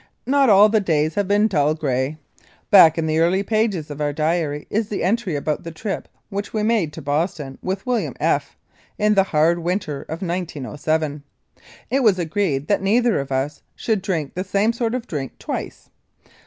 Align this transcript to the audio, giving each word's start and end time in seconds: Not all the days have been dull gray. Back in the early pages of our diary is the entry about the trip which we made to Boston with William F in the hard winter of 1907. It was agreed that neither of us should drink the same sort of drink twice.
Not 0.25 0.49
all 0.49 0.67
the 0.67 0.79
days 0.79 1.13
have 1.13 1.27
been 1.27 1.47
dull 1.47 1.75
gray. 1.75 2.17
Back 2.71 2.97
in 2.97 3.05
the 3.05 3.19
early 3.19 3.43
pages 3.43 3.91
of 3.91 4.01
our 4.01 4.11
diary 4.11 4.65
is 4.71 4.89
the 4.89 5.03
entry 5.03 5.35
about 5.35 5.63
the 5.63 5.69
trip 5.69 6.07
which 6.29 6.53
we 6.53 6.63
made 6.63 6.91
to 6.93 7.03
Boston 7.03 7.59
with 7.61 7.85
William 7.85 8.15
F 8.19 8.57
in 8.97 9.13
the 9.13 9.25
hard 9.29 9.59
winter 9.59 10.01
of 10.01 10.23
1907. 10.23 11.21
It 11.91 12.01
was 12.01 12.17
agreed 12.17 12.65
that 12.67 12.81
neither 12.81 13.19
of 13.19 13.31
us 13.31 13.61
should 13.75 14.01
drink 14.01 14.33
the 14.33 14.43
same 14.43 14.73
sort 14.73 14.95
of 14.95 15.05
drink 15.05 15.37
twice. 15.37 15.91